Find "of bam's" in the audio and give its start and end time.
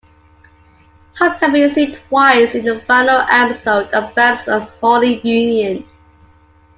3.93-4.47